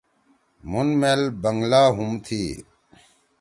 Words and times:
مُھن 0.69 0.87
مئیل 0.99 1.21
بنگلا 1.41 1.83
ہُم 1.95 2.11
تھی۔ 2.25 2.43